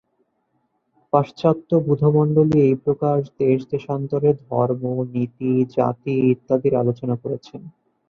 পাশ্চাত্য 1.13 1.69
বুধমণ্ডলী 1.85 2.57
এই 2.67 2.75
প্রকার 2.83 3.17
দেশ-দেশান্তরের 3.39 4.35
ধর্ম, 4.47 4.83
নীতি, 5.13 5.51
জাতি 5.75 6.13
ইত্যাদির 6.33 6.73
আলোচনা 6.81 7.15
করছেন। 7.23 7.61